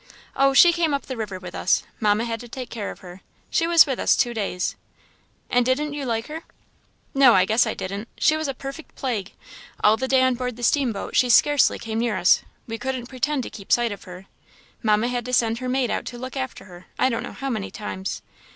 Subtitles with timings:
[0.35, 3.21] "Oh, she came up the river with us Mamma had to take care of her
[3.51, 4.75] she was with us two days."
[5.47, 6.41] "And didn't you like her?"
[7.13, 8.07] "No, I guess I didn't!
[8.17, 9.33] she was a perfect plague.
[9.83, 13.43] All the day on board the steamboat she scarcely came near us; we couldn't pretend
[13.43, 14.25] to keep sight of her;
[14.81, 17.51] Mamma had to send her maid out to look after her, I don't know how
[17.51, 18.23] many times.